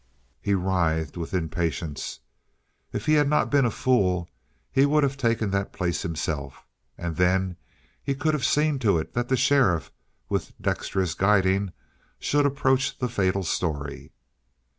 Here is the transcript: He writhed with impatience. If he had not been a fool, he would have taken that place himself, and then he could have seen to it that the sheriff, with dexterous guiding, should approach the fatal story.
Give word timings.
He 0.41 0.55
writhed 0.55 1.15
with 1.15 1.31
impatience. 1.31 2.21
If 2.91 3.05
he 3.05 3.13
had 3.13 3.29
not 3.29 3.51
been 3.51 3.65
a 3.65 3.69
fool, 3.69 4.27
he 4.71 4.83
would 4.87 5.03
have 5.03 5.15
taken 5.15 5.51
that 5.51 5.71
place 5.73 6.01
himself, 6.01 6.65
and 6.97 7.17
then 7.17 7.55
he 8.01 8.15
could 8.15 8.33
have 8.33 8.43
seen 8.43 8.79
to 8.79 8.97
it 8.97 9.13
that 9.13 9.27
the 9.29 9.37
sheriff, 9.37 9.91
with 10.27 10.59
dexterous 10.59 11.13
guiding, 11.13 11.71
should 12.17 12.47
approach 12.47 12.97
the 12.97 13.09
fatal 13.09 13.43
story. 13.43 14.11